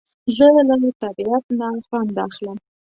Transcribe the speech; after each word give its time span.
زه 0.37 0.47
له 0.67 0.75
طبیعت 1.03 1.43
نه 1.59 1.67
خوند 1.87 2.11
اخلم 2.27 2.57